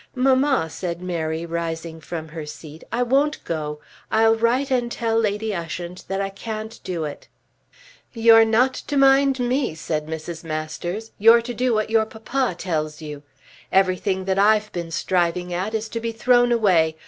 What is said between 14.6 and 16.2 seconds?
been striving at is to be